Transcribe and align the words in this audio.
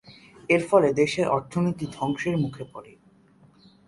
এর 0.49 0.61
ফলে 0.69 0.89
দেশের 0.93 1.27
অর্থনীতি 1.27 1.85
ধ্বংসের 1.91 2.35
মুখে 2.37 2.63
পড়ে। 2.73 2.91